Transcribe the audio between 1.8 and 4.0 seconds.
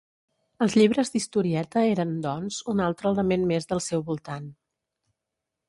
eren, doncs, un altre element més del